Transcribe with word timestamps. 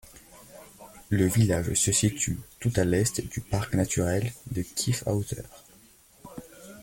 Le 1.11 1.27
village 1.27 1.75
se 1.75 1.91
situe 1.91 2.39
tout 2.59 2.73
à 2.75 2.83
l'est 2.85 3.21
du 3.21 3.39
parc 3.39 3.75
naturel 3.75 4.33
de 4.51 4.63
Kyffhäuser. 4.63 5.43